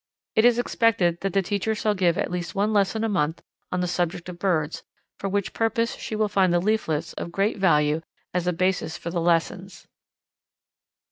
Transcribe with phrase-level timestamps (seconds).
[0.35, 3.81] It is expected that the teacher shall give at least one lesson a month on
[3.81, 4.81] the subject of birds,
[5.19, 8.01] for which purpose she will find the leaflets of great value
[8.33, 9.85] as a basis for the lessons.